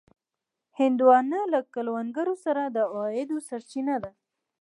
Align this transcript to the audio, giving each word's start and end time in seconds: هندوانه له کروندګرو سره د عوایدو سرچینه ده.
هندوانه 0.79 1.39
له 1.53 1.59
کروندګرو 1.73 2.35
سره 2.45 2.61
د 2.75 2.77
عوایدو 2.93 3.37
سرچینه 3.47 3.95
ده. 4.03 4.11